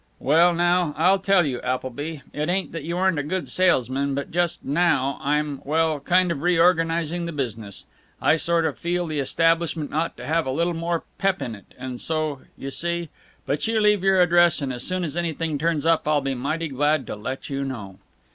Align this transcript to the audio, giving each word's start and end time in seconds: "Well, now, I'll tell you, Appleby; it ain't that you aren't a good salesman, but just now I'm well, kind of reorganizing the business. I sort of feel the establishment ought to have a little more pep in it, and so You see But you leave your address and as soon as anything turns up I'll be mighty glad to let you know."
"Well, 0.17 0.51
now, 0.55 0.95
I'll 0.97 1.19
tell 1.19 1.45
you, 1.45 1.61
Appleby; 1.61 2.21
it 2.33 2.49
ain't 2.49 2.71
that 2.71 2.83
you 2.85 2.97
aren't 2.97 3.19
a 3.19 3.21
good 3.21 3.47
salesman, 3.47 4.15
but 4.15 4.31
just 4.31 4.65
now 4.65 5.19
I'm 5.21 5.61
well, 5.63 5.99
kind 5.99 6.31
of 6.31 6.41
reorganizing 6.41 7.27
the 7.27 7.31
business. 7.31 7.85
I 8.19 8.37
sort 8.37 8.65
of 8.65 8.79
feel 8.79 9.05
the 9.05 9.19
establishment 9.19 9.93
ought 9.93 10.17
to 10.17 10.25
have 10.25 10.47
a 10.47 10.51
little 10.51 10.73
more 10.73 11.03
pep 11.19 11.39
in 11.39 11.53
it, 11.53 11.75
and 11.77 12.01
so 12.01 12.41
You 12.57 12.71
see 12.71 13.09
But 13.45 13.67
you 13.67 13.79
leave 13.79 14.03
your 14.03 14.19
address 14.21 14.59
and 14.59 14.73
as 14.73 14.81
soon 14.83 15.03
as 15.03 15.15
anything 15.15 15.59
turns 15.59 15.85
up 15.85 16.07
I'll 16.07 16.19
be 16.19 16.33
mighty 16.33 16.69
glad 16.69 17.05
to 17.05 17.15
let 17.15 17.51
you 17.51 17.63
know." 17.63 17.99